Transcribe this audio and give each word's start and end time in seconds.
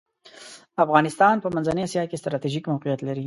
افغانستان 0.83 1.35
په 1.43 1.47
منځنۍ 1.55 1.81
اسیا 1.85 2.03
کې 2.09 2.21
ستراتیژیک 2.21 2.63
موقیعت 2.73 2.99
لری. 3.07 3.19